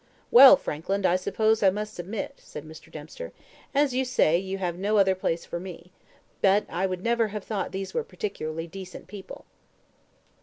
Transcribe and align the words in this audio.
"Well, 0.31 0.57
Frankland, 0.57 1.05
I 1.05 1.15
suppose 1.15 1.61
I 1.61 1.69
must 1.69 1.93
submit," 1.93 2.33
said 2.39 2.65
Mr. 2.65 2.91
Dempster, 2.91 3.33
"as 3.71 3.93
you 3.93 4.03
say 4.03 4.35
you 4.35 4.57
have 4.57 4.75
no 4.75 4.97
other 4.97 5.13
place 5.13 5.45
for 5.45 5.59
me; 5.59 5.91
but 6.41 6.65
I 6.69 6.87
never 6.87 7.25
would 7.25 7.31
have 7.33 7.43
thought 7.43 7.71
these 7.71 7.93
were 7.93 8.03
particularly 8.03 8.65
decent 8.65 9.05
people." 9.05 9.45